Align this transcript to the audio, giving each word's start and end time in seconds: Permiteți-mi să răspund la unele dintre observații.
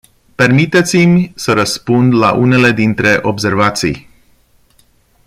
Permiteți-mi 0.35 1.31
să 1.35 1.53
răspund 1.53 2.13
la 2.13 2.31
unele 2.33 2.71
dintre 2.71 3.19
observații. 3.21 4.07